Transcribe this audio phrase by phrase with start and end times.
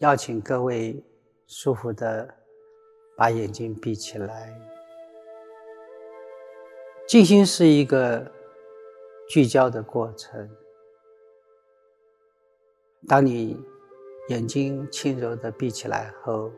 [0.00, 1.04] 邀请各位
[1.46, 2.34] 舒服的
[3.18, 4.58] 把眼睛闭起来。
[7.06, 8.32] 静心是一个
[9.28, 10.48] 聚焦的过程。
[13.06, 13.62] 当你
[14.30, 16.50] 眼睛轻柔的闭起来后，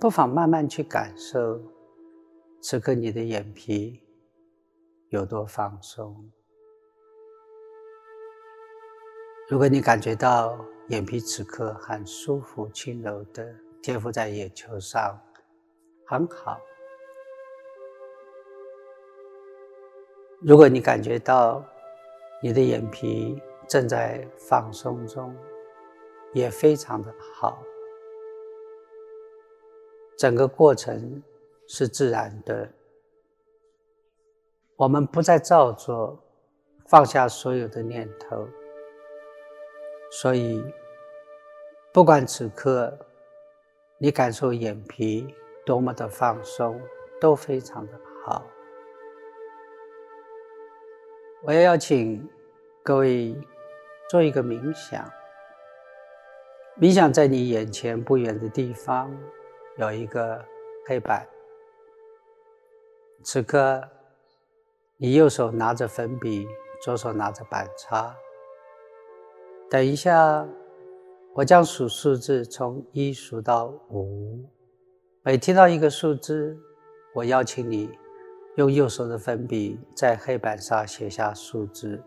[0.00, 1.60] 不妨慢慢去感受
[2.62, 4.00] 此刻你的眼皮
[5.10, 6.32] 有多放松。
[9.46, 15.20] 如果你感觉到眼皮此刻很舒服、轻柔的贴附在眼球上，
[16.06, 16.58] 很好。
[20.40, 21.62] 如果你感觉到
[22.42, 25.36] 你的眼皮正在放松中，
[26.32, 27.62] 也非常的好。
[30.16, 31.22] 整个过程
[31.68, 32.72] 是自然的，
[34.76, 36.18] 我们不再造作，
[36.86, 38.48] 放下所有的念头。
[40.16, 40.62] 所以，
[41.92, 42.96] 不管此刻
[43.98, 45.34] 你感受眼皮
[45.66, 46.80] 多么的放松，
[47.20, 48.46] 都非常的好。
[51.42, 52.26] 我也要请
[52.84, 53.36] 各位
[54.08, 55.04] 做一个冥想。
[56.80, 59.12] 冥想在你眼前不远的地方
[59.78, 60.44] 有一个
[60.86, 61.26] 黑板，
[63.24, 63.82] 此刻
[64.96, 66.46] 你右手拿着粉笔，
[66.84, 68.16] 左手拿着板擦。
[69.74, 70.48] 等一下，
[71.32, 74.48] 我将数数字，从一数到五。
[75.24, 76.56] 每听到一个数字，
[77.12, 77.90] 我邀请你
[78.54, 82.00] 用右手的粉笔在黑板上写下数字。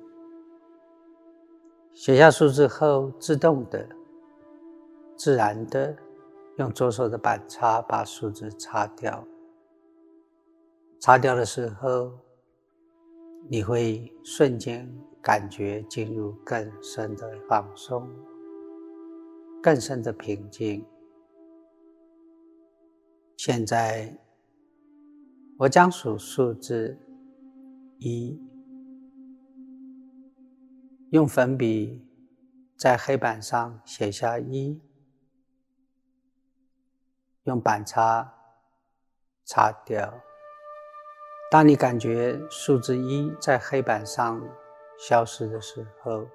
[1.94, 3.86] 写下数字后，自动的、
[5.18, 5.94] 自然的
[6.60, 9.28] 用左手的板擦把数字擦掉。
[11.02, 12.14] 擦掉的时候，
[13.50, 14.88] 你会瞬间。
[15.20, 18.10] 感觉进入更深的放松，
[19.62, 20.86] 更深的平静。
[23.36, 24.18] 现在，
[25.58, 26.98] 我将数数字
[27.98, 28.40] 一，
[31.10, 32.08] 用粉笔
[32.78, 34.82] 在黑板上写下一，
[37.44, 38.34] 用板擦
[39.44, 40.27] 擦掉。
[41.50, 44.42] 当你感觉数字一在黑板上，
[44.98, 46.28] 消失的时候，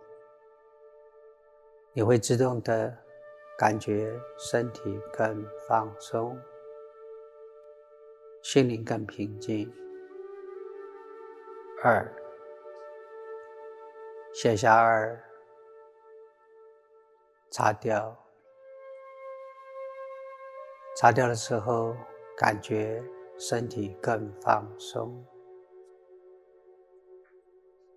[1.93, 2.97] 你会自动的
[3.59, 6.41] 感觉身体更放松，
[8.41, 9.71] 心灵更平静。
[11.85, 12.11] 二，
[14.33, 15.23] 写下二，
[17.51, 18.17] 擦掉，
[20.97, 21.95] 擦掉的时候，
[22.35, 23.05] 感觉
[23.39, 25.25] 身体更放松。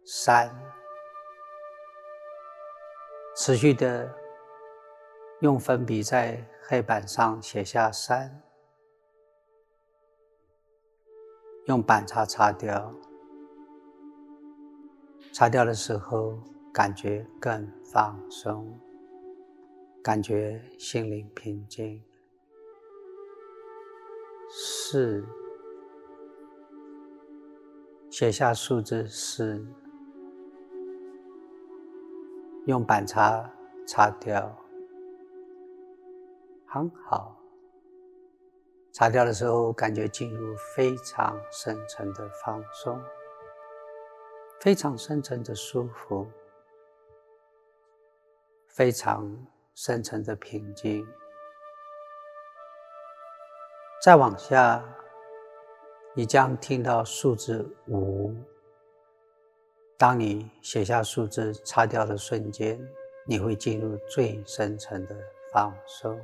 [0.04, 0.54] 三，
[3.36, 4.14] 持续的
[5.42, 8.42] 用粉笔在黑板上写下三，
[11.66, 12.94] 用板擦擦掉，
[15.34, 16.40] 擦掉的时候
[16.72, 18.80] 感觉更放松，
[20.04, 22.04] 感觉心灵平静。
[24.58, 25.22] 四，
[28.10, 29.62] 写下数字四。
[32.66, 33.52] 用板擦
[33.86, 34.58] 擦掉，
[36.66, 37.38] 很好。
[38.94, 42.98] 擦掉的时候，感觉进入非常深层的放松，
[44.62, 46.26] 非常深层的舒服，
[48.68, 49.30] 非常
[49.74, 51.06] 深层的平静。
[54.06, 54.86] 再往下，
[56.14, 58.32] 你将听到数字五。
[59.98, 62.80] 当你写下数字、擦掉的瞬间，
[63.26, 65.18] 你会进入最深层的
[65.52, 66.22] 放松、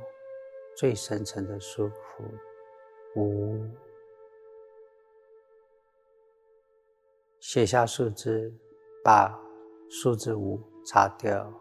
[0.76, 2.24] 最深层的舒服。
[3.16, 3.68] 五，
[7.40, 8.54] 写下数字，
[9.02, 9.36] 把
[9.90, 11.52] 数字五擦掉。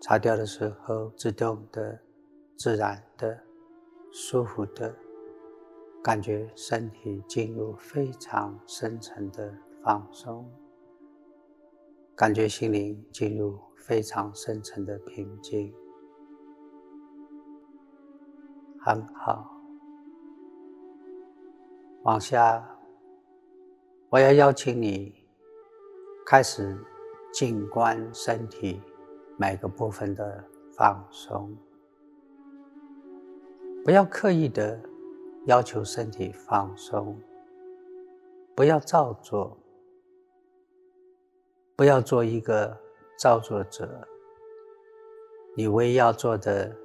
[0.00, 2.00] 擦掉的时候，自动的、
[2.56, 3.38] 自然的、
[4.10, 4.94] 舒服的，
[6.02, 9.54] 感觉身体进入非常深层的。
[9.82, 10.50] 放松，
[12.16, 15.72] 感觉心灵进入非常深层的平静，
[18.80, 19.48] 很好。
[22.02, 22.68] 往下，
[24.08, 25.14] 我要邀请你
[26.26, 26.76] 开始
[27.32, 28.82] 静观身体
[29.38, 31.56] 每个部分的放松，
[33.86, 34.76] 不要刻意的
[35.44, 37.16] 要求身体放松，
[38.56, 39.56] 不要照做。
[41.76, 42.76] 不要做一个
[43.16, 44.04] 造作者，
[45.54, 46.76] 你唯一要做的，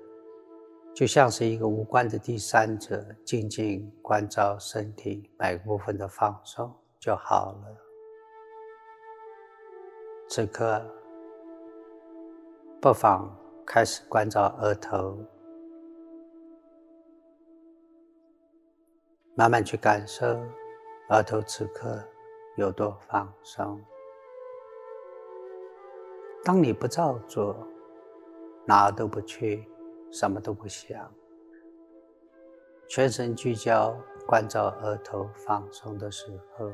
[0.94, 7.78] 就像是一个无关的第三者，静静关照身体每个部分的放松就好了。
[10.30, 10.86] 此刻，
[12.80, 15.18] 不妨开始关照额头，
[19.42, 20.24] 慢慢去感受
[21.10, 22.00] 额头此刻
[22.58, 23.84] 有多放松。
[26.44, 27.58] 当你不照做，
[28.68, 29.68] 哪儿都不去，
[30.12, 31.12] 什么都不想，
[32.88, 33.98] 全神聚焦
[34.28, 36.72] 关照额头放松的时候，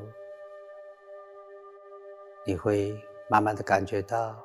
[2.44, 2.94] 你会
[3.30, 4.36] 慢慢的感觉到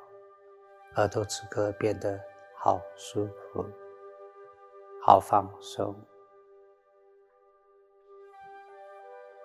[0.96, 2.18] 额头此刻变得
[2.56, 3.66] 好舒服、
[5.02, 5.94] 好放松。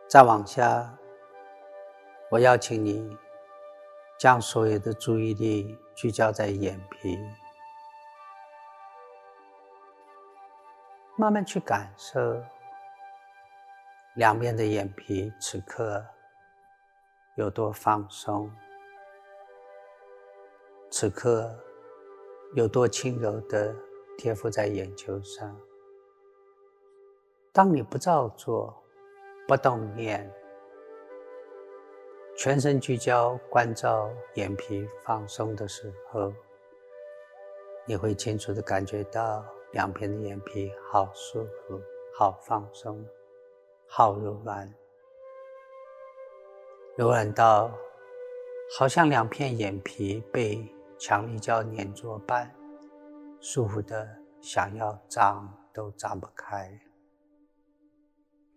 [0.10, 0.98] 再往下，
[2.32, 3.16] 我邀请你
[4.18, 7.16] 将所有的注意力聚焦在眼皮。
[11.16, 12.42] 慢慢去感受
[14.16, 16.04] 两边的眼皮此刻
[17.36, 18.52] 有多放松，
[20.90, 21.56] 此刻
[22.56, 23.76] 有多轻柔的
[24.18, 25.56] 贴附在眼球上。
[27.54, 28.79] 当你不照做、
[29.50, 30.32] 不动念，
[32.38, 36.32] 全身聚焦关照眼皮放松的时候，
[37.88, 39.44] 你会清楚的感觉到。
[39.72, 41.80] 两边的眼皮好舒服，
[42.12, 43.06] 好放松，
[43.88, 44.74] 好柔软，
[46.96, 47.72] 柔软到
[48.76, 50.68] 好像两片眼皮被
[50.98, 52.52] 强力胶粘着般，
[53.40, 54.10] 舒服的
[54.42, 56.89] 想要张都张不开。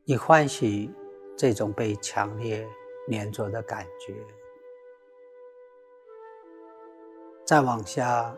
[0.04, 0.90] 你欢喜
[1.36, 2.68] 这种被强烈
[3.08, 4.12] 粘着的感觉，
[7.44, 8.36] 再往下。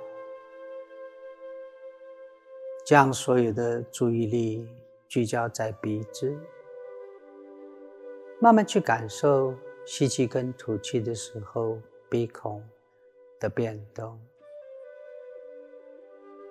[2.84, 4.68] 将所有的注意力
[5.08, 6.36] 聚焦在鼻子，
[8.38, 9.54] 慢慢去感受
[9.86, 11.78] 吸气跟吐气的时候
[12.10, 12.62] 鼻孔
[13.40, 14.20] 的变动，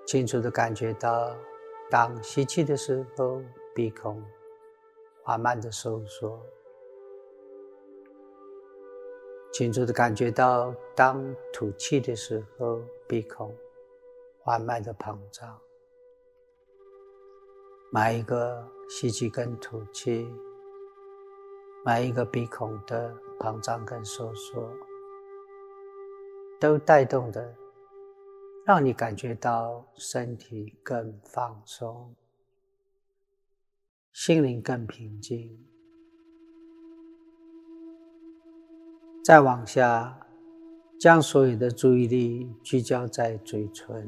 [0.08, 1.36] 清楚的感觉到，
[1.92, 3.40] 当吸气的时候
[3.76, 4.20] 鼻孔
[5.24, 6.38] 缓慢的收缩，
[9.54, 13.56] 清楚的感觉到，当吐气的时候鼻孔
[14.42, 15.58] 缓慢的膨胀。
[17.90, 20.28] 每一个吸气跟吐气，
[21.86, 24.70] 每一个鼻孔的膨胀跟收缩，
[26.60, 27.56] 都带动的，
[28.66, 32.14] 让你感觉到身体更放松，
[34.14, 35.58] 心灵更平静。
[39.24, 40.20] 再往下，
[41.00, 44.08] 将所有的注意力聚焦在嘴唇。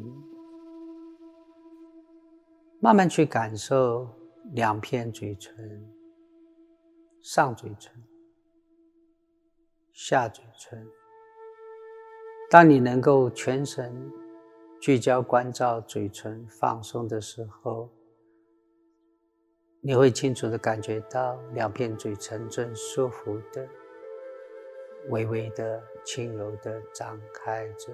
[2.80, 4.08] 慢慢去感受
[4.53, 5.89] 两片嘴唇，
[7.22, 7.91] 上嘴唇、
[9.91, 10.88] 下嘴唇。
[12.51, 14.12] 当你能够全神
[14.80, 17.89] 聚焦关照嘴唇放松的时候，
[19.88, 23.70] 你会清楚的感觉到两片嘴唇正舒服的、
[25.10, 27.94] 微微的、轻柔的张开着。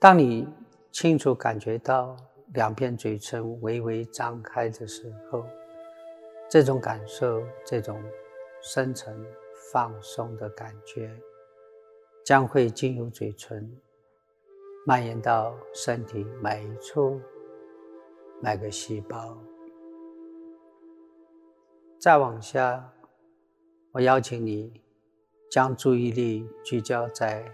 [0.00, 0.48] 当你
[0.90, 2.16] 清楚感觉到。
[2.52, 5.44] 两片嘴唇微微张开的时候，
[6.48, 8.00] 这种感受，这种
[8.62, 9.26] 深沉
[9.72, 11.10] 放松的感觉，
[12.24, 13.68] 将会经由嘴唇
[14.86, 17.20] 蔓延到身体每一处、
[18.40, 19.36] 每个细胞。
[21.98, 22.92] 再往下，
[23.92, 24.82] 我邀请你
[25.50, 27.50] 将注意力聚焦在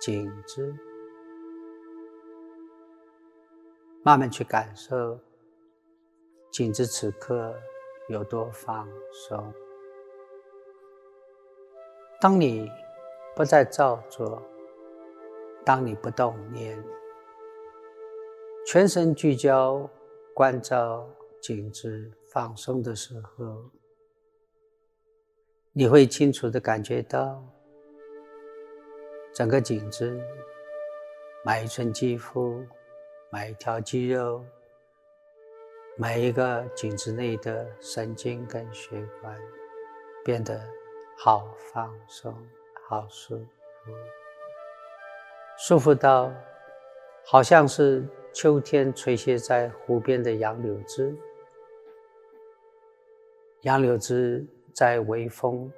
[0.00, 0.74] 颈子。
[4.02, 5.18] 慢慢去感受
[6.50, 7.54] 颈子此刻
[8.08, 9.52] 有多放松。
[12.20, 12.70] 当你
[13.34, 14.42] 不再照做，
[15.64, 16.82] 当你不动念，
[18.66, 19.88] 全神聚焦
[20.34, 21.08] 关照
[21.40, 23.62] 颈子放松的时候，
[25.72, 27.40] 你会清楚的感觉到
[29.32, 30.20] 整个颈子
[31.44, 32.60] 每一寸肌肤。
[33.30, 34.42] 每一条肌肉，
[35.96, 39.36] 每一个颈子内的神经跟血管，
[40.24, 40.60] 变得
[41.18, 42.34] 好放松、
[42.88, 43.92] 好舒服，
[45.58, 46.32] 舒服到
[47.24, 51.16] 好像是秋天垂泻在湖边的杨柳枝，
[53.62, 55.72] 杨柳枝在微风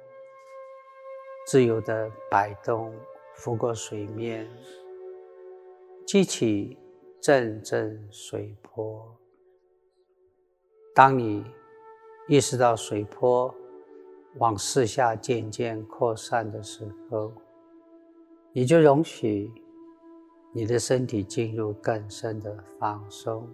[1.47, 2.93] 自由的摆动，
[3.33, 4.45] 拂过水面。
[6.05, 6.77] 激起
[7.21, 9.09] 阵阵水波。
[10.93, 11.45] 当你
[12.27, 13.55] 意识到水波
[14.35, 17.31] 往四下渐渐扩散的时候，
[18.51, 19.49] 你就容许
[20.51, 23.47] 你的身体进入更深的放松，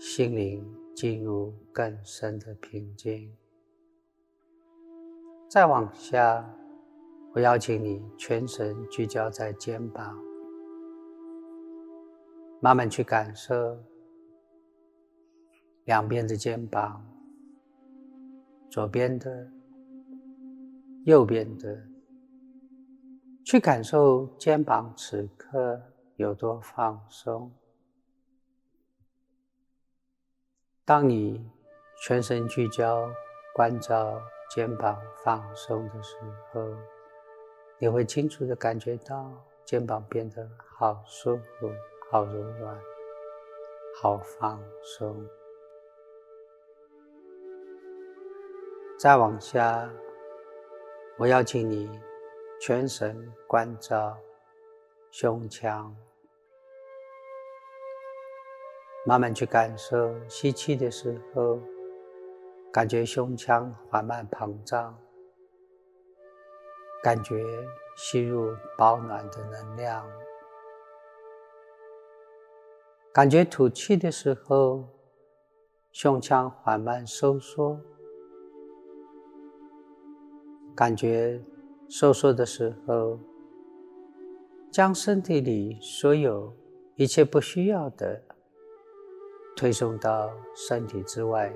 [0.00, 3.32] 心灵进入更深的平静。
[5.48, 6.44] 再往下，
[7.32, 10.18] 我邀请你全神聚焦在肩膀，
[12.60, 13.78] 慢慢去感受
[15.84, 17.00] 两边的肩膀，
[18.68, 19.48] 左边的、
[21.04, 21.93] 右边的。
[23.44, 25.78] 去感受肩膀此刻
[26.16, 27.52] 有多放松。
[30.82, 31.46] 当你
[32.02, 33.06] 全神聚焦
[33.54, 34.18] 关照
[34.54, 36.16] 肩膀放松的时
[36.52, 36.66] 候，
[37.78, 39.30] 你会清楚的感觉到
[39.64, 40.48] 肩膀变得
[40.78, 41.70] 好舒服、
[42.10, 42.80] 好柔软、
[44.00, 45.22] 好放松。
[48.98, 49.90] 再往下，
[51.18, 51.90] 我邀请你。
[52.60, 54.16] 全神关照
[55.10, 55.94] 胸腔，
[59.06, 61.60] 慢慢去感受吸气的时候，
[62.72, 64.98] 感觉胸腔缓慢膨胀，
[67.02, 67.44] 感觉
[67.96, 70.02] 吸入保暖的能量；
[73.12, 74.88] 感觉吐气的时候，
[75.92, 77.78] 胸腔缓慢收缩，
[80.74, 81.44] 感觉。
[81.88, 83.18] 收缩的时候，
[84.70, 86.52] 将身体里所有
[86.96, 88.20] 一切不需要的
[89.56, 91.54] 推送到身体之外。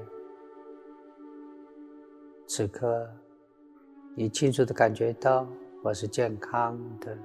[2.46, 3.10] 此刻，
[4.14, 5.48] 你清楚的感觉到
[5.82, 7.18] 我是健康的，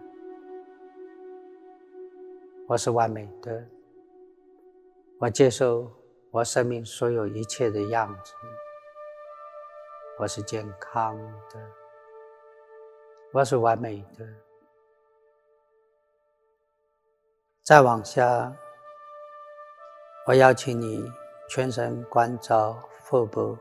[2.68, 3.66] 我是完美的，
[5.20, 5.92] 我接受
[6.32, 8.34] 我生命所有一切的样子，
[10.20, 11.16] 我是健康
[11.52, 11.83] 的。
[13.34, 14.24] 我是完美的。
[17.64, 18.56] 再往下，
[20.28, 21.04] 我邀请你
[21.50, 23.58] 全神关照腹部，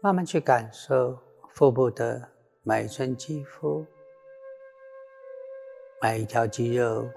[0.00, 2.30] 慢慢去感受腹部的
[2.62, 3.84] 每一寸肌肤、
[6.00, 7.10] 每一条肌肉、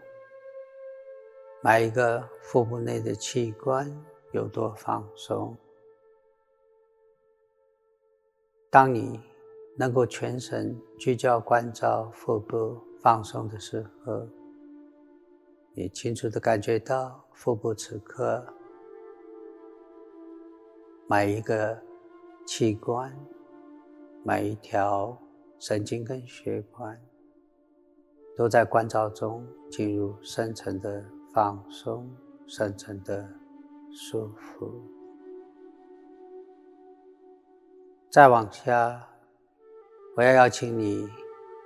[1.61, 3.87] 每一个腹部内的器官
[4.31, 5.55] 有多放松。
[8.71, 9.30] 当你。
[9.77, 14.27] 能够全神聚焦关照腹部放松的时候，
[15.73, 18.45] 你清楚的感觉到腹部此刻
[21.07, 21.81] 每一个
[22.45, 23.11] 器官、
[24.23, 25.17] 每一条
[25.57, 26.99] 神经跟血管
[28.35, 32.09] 都在关照中进入深层的放松、
[32.45, 33.27] 深层的
[33.91, 34.81] 舒服。
[38.09, 39.10] 再往下。
[40.13, 41.07] 我要邀请你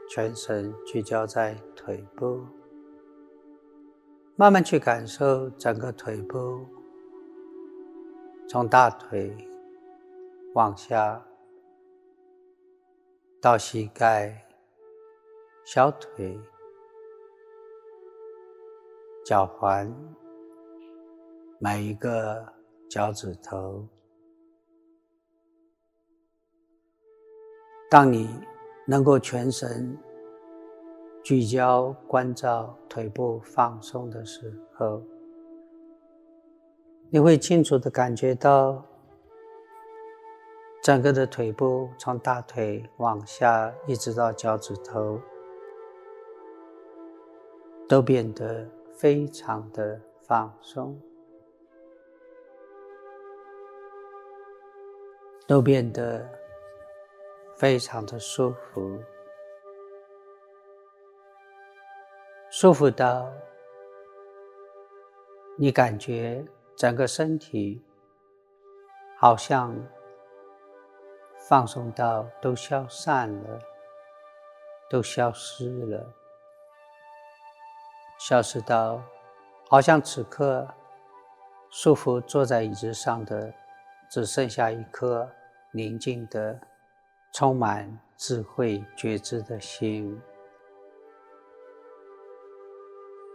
[0.08, 2.46] 全神聚焦在腿部，
[4.36, 6.64] 慢慢去感受整个腿部，
[8.48, 9.36] 从大腿
[10.54, 11.26] 往下
[13.42, 14.48] 到膝盖、
[15.66, 16.40] 小腿、
[19.26, 19.92] 脚踝，
[21.58, 22.54] 每一个
[22.88, 23.88] 脚趾头。
[27.88, 28.30] 当你
[28.88, 29.98] 能够全神
[31.24, 35.02] 聚焦关照腿部放松的时候，
[37.10, 38.84] 你会清楚的感觉到
[40.82, 45.22] 整个的腿部从大腿往下一直到脚趾头
[47.88, 51.00] 都变得非常的放松，
[55.48, 56.28] 都变得。
[57.56, 59.02] 非常的舒服，
[62.50, 63.32] 舒服到
[65.58, 66.46] 你感觉
[66.76, 67.82] 整个身体
[69.18, 69.74] 好像
[71.48, 73.60] 放松到都消散了，
[74.90, 76.14] 都消失了，
[78.20, 79.02] 消失到
[79.70, 80.68] 好像此刻
[81.70, 83.54] 舒服坐在椅子上的
[84.12, 85.32] 只剩下一颗
[85.72, 86.60] 宁静的。
[87.38, 90.18] 充满智慧觉知的心。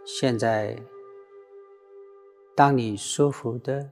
[0.03, 0.75] 现在，
[2.55, 3.91] 当你舒服的、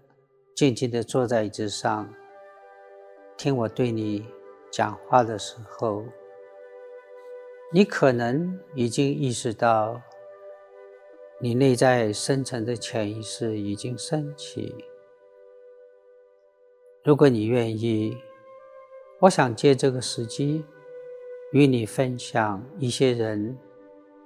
[0.55, 2.11] 静静的坐在椅子上，
[3.37, 4.25] 听我对你
[4.71, 6.03] 讲话的时候，
[7.71, 10.01] 你可能已经意识到
[11.39, 14.73] 你内在深层的潜意识已经升起。
[17.03, 18.17] 如果你愿意，
[19.21, 20.63] 我想借这个时机
[21.51, 23.57] 与你分享一些人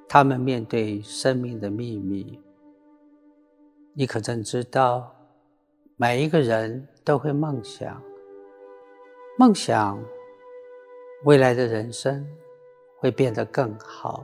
[0.07, 2.39] 他们面对生命的秘密。
[3.93, 5.15] 你可曾知道，
[5.95, 8.01] 每一个人都会梦想，
[9.37, 10.03] 梦想
[11.25, 12.27] 未来的人生
[12.99, 14.23] 会变得更好、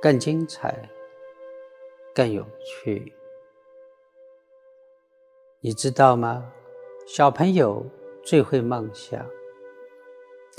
[0.00, 0.88] 更精彩。
[2.14, 3.12] 更有趣，
[5.60, 6.52] 你知道吗？
[7.06, 7.86] 小朋友
[8.24, 9.24] 最会梦想，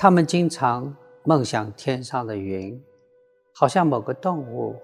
[0.02, 2.82] 他们经常梦想天上的云，
[3.52, 4.78] 好像某个动物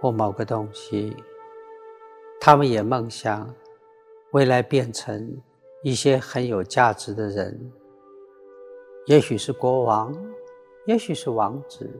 [0.00, 1.16] 或某个东西。
[2.40, 3.52] 他们也梦想
[4.30, 5.42] 未来变成
[5.82, 7.72] 一些很有价值的人，
[9.06, 10.14] 也许是国王，
[10.86, 11.90] 也许是王子，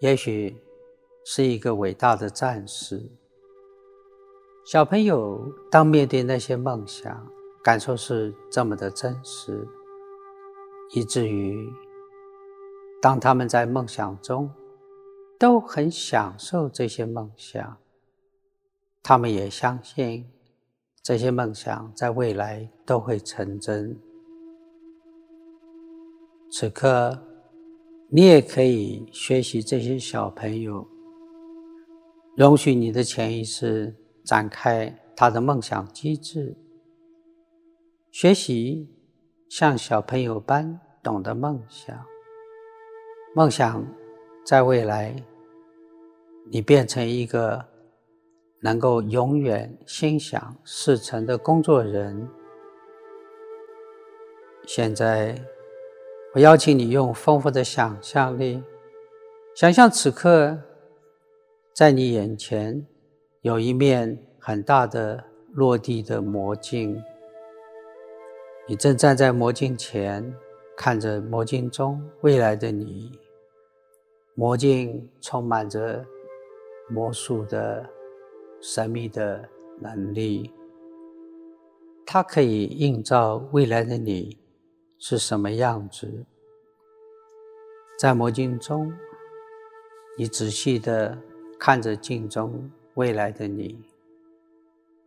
[0.00, 0.56] 也许。
[1.24, 3.00] 是一个伟大的战士。
[4.64, 7.28] 小朋友当面对那些梦想，
[7.62, 9.64] 感受是这么的真实，
[10.94, 11.68] 以至于
[13.00, 14.50] 当他们在梦想中
[15.38, 17.76] 都很享受这些梦想，
[19.02, 20.30] 他们也相信
[21.02, 23.98] 这些梦想在未来都会成真。
[26.50, 27.18] 此刻，
[28.08, 30.86] 你也可以学习这些小朋友。
[32.36, 36.56] 容许你的潜意识展开他的梦想机制，
[38.10, 38.88] 学习
[39.48, 41.96] 像小朋友般懂得梦想。
[43.34, 43.84] 梦想
[44.44, 45.14] 在未来，
[46.50, 47.64] 你变成一个
[48.60, 52.28] 能够永远心想事成的工作人。
[54.66, 55.34] 现在，
[56.34, 58.62] 我邀请你用丰富的想象力，
[59.54, 60.58] 想象此刻。
[61.74, 62.86] 在你眼前
[63.40, 67.02] 有一面很大的落地的魔镜，
[68.68, 70.34] 你正站在魔镜前，
[70.76, 73.18] 看着魔镜中未来的你。
[74.34, 76.04] 魔镜充满着
[76.88, 77.88] 魔术的
[78.60, 79.48] 神秘的
[79.80, 80.50] 能力，
[82.06, 84.38] 它可以映照未来的你
[84.98, 86.24] 是什么样子。
[87.98, 88.92] 在魔镜中，
[90.16, 91.18] 你仔细的。
[91.64, 93.78] 看着镜中未来的你，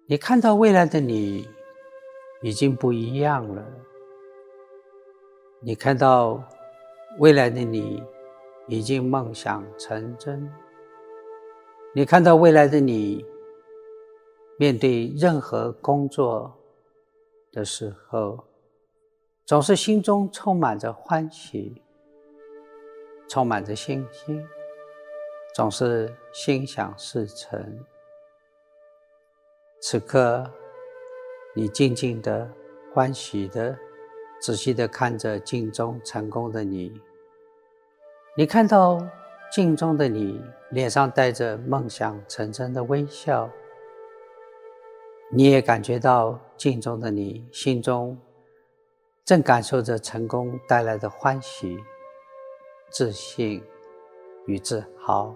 [0.06, 1.46] 你看到未来的你
[2.42, 3.62] 已经不一样了。
[5.68, 6.40] 你看到
[7.18, 8.04] 未来的你
[8.68, 10.48] 已经梦想成真。
[11.92, 13.26] 你看到未来的你
[14.60, 16.56] 面对任何工作
[17.52, 18.46] 的时候，
[19.44, 21.82] 总是心中充满着欢喜，
[23.28, 24.46] 充满着信心。
[25.56, 27.84] 总是心想事成。
[29.82, 30.48] 此刻，
[31.56, 32.48] 你静静的、
[32.94, 33.76] 欢喜的、
[34.46, 37.02] 仔细的看着镜中成功的你。
[38.38, 39.04] 你看到
[39.52, 43.50] 镜中的你脸上带着梦想成真的微笑，
[45.32, 48.16] 你也感觉到镜中的你心中
[49.24, 51.80] 正感受着成功带来的欢喜、
[52.92, 53.64] 自信
[54.46, 55.34] 与自豪。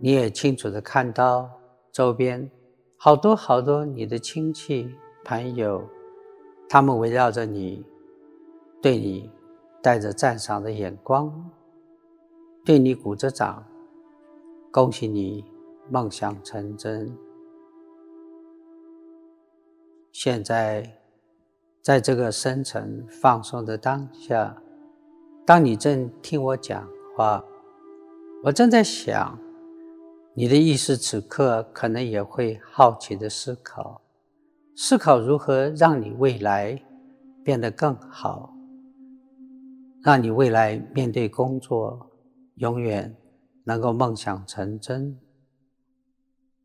[0.00, 1.50] 你也清楚的看到
[1.92, 2.50] 周边
[2.96, 4.90] 好多好多你的亲戚
[5.22, 5.86] 朋友，
[6.68, 7.84] 他们围绕着你，
[8.82, 9.30] 对你
[9.82, 11.50] 带着赞赏的眼光，
[12.64, 13.64] 对你鼓着掌，
[14.72, 15.44] 恭喜你
[15.88, 17.16] 梦想成真。
[20.10, 20.98] 现在，
[21.80, 24.56] 在这个深沉放松的当下，
[25.44, 27.44] 当你正听我讲话，
[28.44, 29.38] 我正在想。
[30.36, 34.00] 你的意识此刻可能也会好奇的思考，
[34.76, 36.82] 思考如何让你未来
[37.44, 38.52] 变得更好，
[40.02, 42.10] 让你未来面对工作
[42.56, 43.16] 永远
[43.64, 45.16] 能够梦想成真，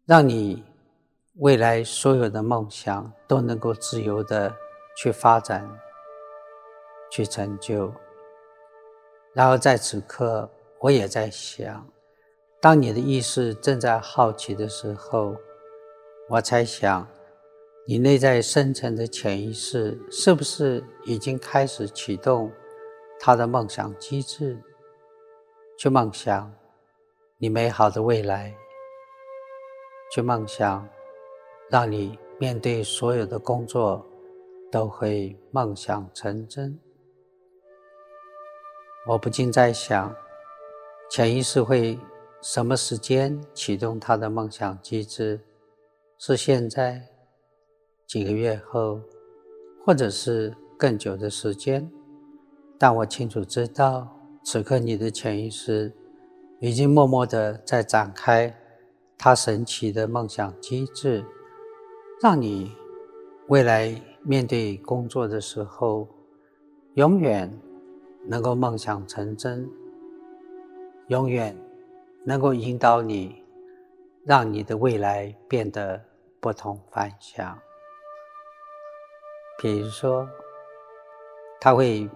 [0.06, 0.64] 让你
[1.36, 4.52] 未来所有的梦想都能够自由的
[4.98, 5.70] 去发展、
[7.12, 7.94] 去成就。
[9.34, 10.50] 然后在此刻，
[10.82, 11.88] 我也在想。
[12.60, 15.36] 当你的意识正在好奇的时候，
[16.28, 17.08] 我猜想，
[17.90, 22.52] 你内在深层的潜意识是不是已经开始启动
[23.20, 24.62] 他的梦想机制，
[25.76, 26.54] 去梦想
[27.40, 28.56] 你美好的未来，
[30.14, 30.88] 去梦想
[31.72, 34.06] 让你面对所有的工作
[34.72, 36.80] 都会梦想成真。
[39.08, 40.16] 我不禁在想，
[41.10, 41.98] 潜意识会。
[42.42, 45.42] 什么时间启动他的梦想机制？
[46.20, 47.06] 是现在、
[48.10, 49.00] 几个月后，
[49.86, 51.88] 或者是更久的时间？
[52.76, 55.94] 但我清楚知道，此刻你的潜意识
[56.60, 58.58] 已经默默的在展开
[59.16, 61.24] 它神奇的梦想机制，
[62.20, 62.72] 让你
[63.48, 66.08] 未来面对工作的时候，
[66.96, 67.56] 永远
[68.26, 69.70] 能够梦想成真，
[71.10, 71.56] 永远
[72.26, 73.44] 能够引导你，
[74.26, 76.04] 让你的未来变得
[76.40, 77.56] 不同凡响。
[79.60, 80.28] 比如说，
[81.60, 82.10] 他会。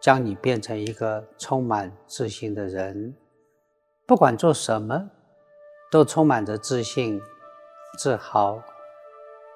[0.00, 3.16] 将你变成一个充满自信的人，
[4.04, 5.08] 不管做什么，
[5.90, 7.18] 都充满着自信、
[7.96, 8.62] 自豪，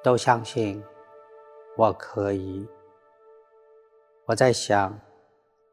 [0.03, 0.83] 都相信
[1.77, 2.67] 我可以。
[4.25, 4.99] 我在想，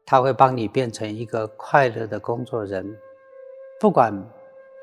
[0.04, 2.98] 他会帮你变成一个快乐的工作人，
[3.80, 4.12] 不管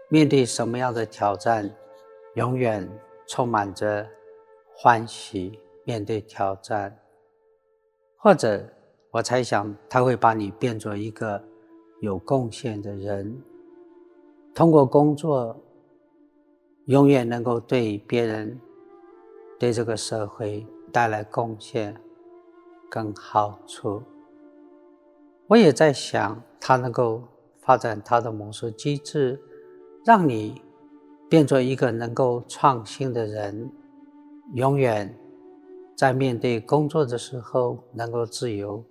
[0.10, 1.69] 面对什么样的挑战，
[2.34, 2.89] 永远
[3.28, 4.10] 充满着
[4.76, 7.00] 欢喜面对挑战，
[8.17, 8.69] 或者。
[9.13, 11.39] 我猜想他会把你变作一个
[12.02, 13.39] 有贡献的人，
[14.56, 15.56] 通过工作，
[16.86, 18.60] 永远能够对别人、
[19.60, 21.96] 对这个社会带来贡献
[22.89, 24.02] 跟好处。
[25.46, 27.22] 我也在想，他能够
[27.60, 29.39] 发展他的模式机制，
[30.04, 30.60] 让你
[31.30, 33.72] 变作一个能够创新的人，
[34.56, 35.15] 永远
[35.95, 38.84] 在面对工作的时候能够自由。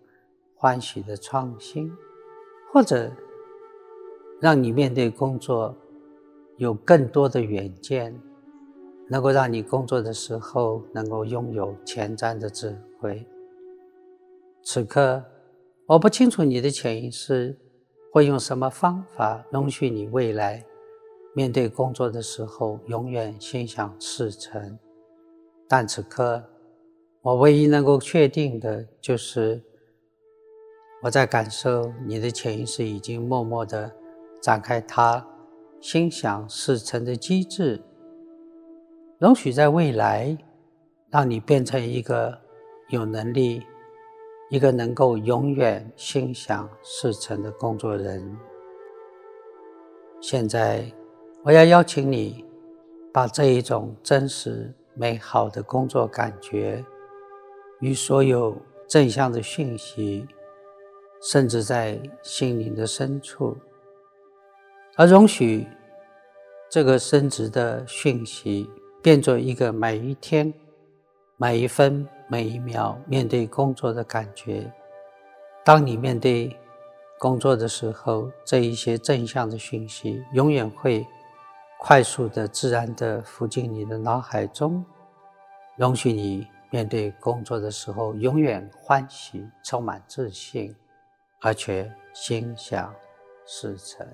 [0.54, 1.92] 欢喜的创新，
[2.72, 3.10] 或者
[4.40, 5.74] 让你面对工作
[6.56, 8.16] 有更多的远见，
[9.08, 13.26] 能够让你工作的时候能够拥有前瞻的智慧。
[14.62, 15.24] 此刻，
[15.86, 17.58] 我不清楚你的潜意识
[18.12, 20.64] 会用什么方法容许你未来
[21.34, 24.78] 面对工作的时候永远心想事成，
[25.66, 26.40] 但此刻，
[27.22, 29.62] 我唯一能够确定的就是。
[31.04, 33.90] 我在感受你的潜意识已经默默的
[34.40, 35.26] 展开它
[35.80, 37.82] 心想事成的机制，
[39.18, 40.38] 容许在未来
[41.10, 42.38] 让你变成一个
[42.90, 43.66] 有能力、
[44.48, 48.38] 一个能够永远心想事成的工作人。
[50.20, 50.88] 现在，
[51.42, 52.44] 我要邀请你
[53.12, 56.84] 把这一种真实美好的工作感觉
[57.82, 58.56] 与所有
[58.88, 60.26] 正向的讯息。
[61.24, 63.56] 甚至在心灵的深处，
[64.96, 65.64] 而容许
[66.68, 68.68] 这个升职的讯息
[69.00, 70.52] 变作一个每一天、
[71.36, 74.68] 每一分、每一秒面对工作的感觉。
[75.64, 76.56] 当你面对
[77.20, 81.06] 工作的时候，这一些正向的讯息永远会
[81.78, 84.84] 快速的、自然的浮进你的脑海中，
[85.76, 90.74] 容许你面对工作的时候永远欢喜、充满自信。
[91.44, 92.94] 而且心想
[93.44, 94.06] 事成。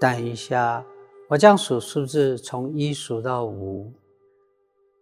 [0.00, 0.82] 等一下，
[1.28, 3.92] 我将数数字从一数到五。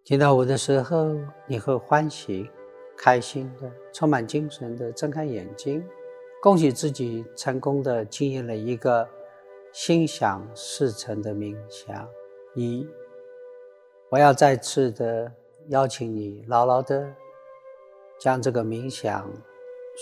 [0.03, 1.15] 听到我的时候，
[1.47, 2.51] 你会欢喜、
[2.97, 5.81] 开心的、充满精神的睁开眼睛，
[6.43, 9.07] 恭喜自己成功的经验了一个
[9.71, 12.05] 心想事成的冥想。
[12.55, 12.85] 一，
[14.11, 15.31] 我要再次的
[15.69, 17.15] 邀请你，牢牢的
[18.19, 19.27] 将这个冥想。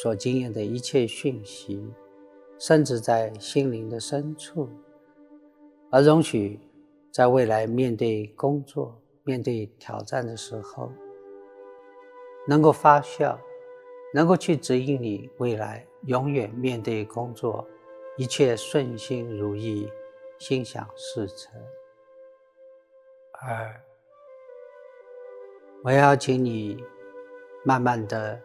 [0.01, 1.83] 所经验的一切讯息，
[2.59, 4.69] 甚至在心灵的深处，
[5.91, 6.59] 而容许
[7.11, 10.91] 在未来面对工作、面对挑战的时候，
[12.47, 13.35] 能够发酵，
[14.13, 17.67] 能够去指引你未来永远面对工作，
[18.15, 19.89] 一切顺心如意，
[20.37, 21.59] 心想事成。
[23.41, 23.83] 二，
[25.83, 26.83] 我要请你
[27.63, 28.39] 慢慢的。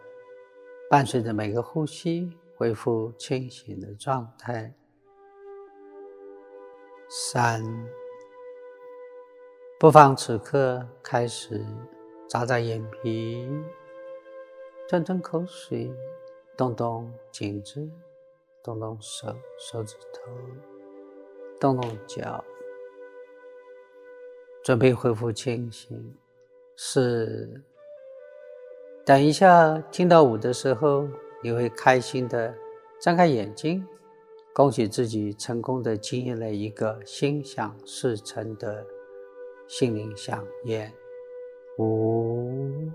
[0.87, 4.71] 伴随着每个呼吸，恢复清醒的状态。
[7.09, 7.63] 三，
[9.79, 11.65] 不妨此刻开始
[12.29, 13.49] 眨眨眼皮，
[14.87, 15.91] 吞吞口水，
[16.55, 17.89] 动动颈子，
[18.63, 20.31] 动动手手指头，
[21.59, 22.45] 动动脚，
[24.63, 26.15] 准备恢复清醒。
[26.75, 27.61] 是。
[29.05, 31.07] 等一下，听到五的时候，
[31.43, 32.53] 你会开心的
[32.99, 33.85] 张开眼睛，
[34.53, 38.85] 恭喜自己成功的经验了一个心想事成的
[39.67, 40.91] 心灵想念。
[41.77, 42.89] 五。